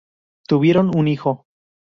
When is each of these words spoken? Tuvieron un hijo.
Tuvieron 0.47 0.97
un 0.97 1.07
hijo. 1.09 1.45